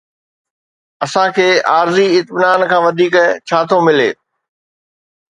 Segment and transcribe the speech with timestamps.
[1.05, 3.13] اسان کي عارضي اطمينان کان وڌيڪ
[3.47, 4.09] ڇا ٿو ملي؟